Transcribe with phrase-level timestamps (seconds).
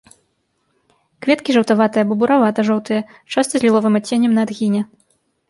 [1.25, 3.05] Кветкі жаўтаватыя або буравата-жоўтыя,
[3.35, 4.81] часта з ліловым адценнем на адгіне.